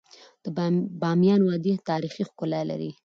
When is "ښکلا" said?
2.29-2.61